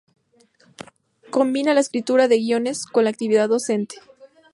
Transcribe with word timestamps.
Combina 1.29 1.75
la 1.75 1.79
escritura 1.81 2.27
de 2.27 2.37
guiones 2.39 2.87
con 2.87 3.03
la 3.03 3.11
actividad 3.11 3.49
docente. 3.49 3.97